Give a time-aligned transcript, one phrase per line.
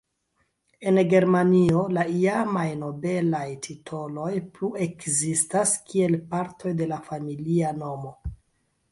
[0.91, 8.15] En Germanio la iamaj nobelaj titoloj plu ekzistas kiel partoj de la familia nomo.